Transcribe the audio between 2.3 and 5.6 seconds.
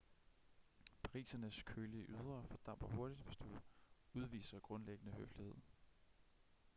fordamper hurtigt hvis du udviser grundlæggende høflighed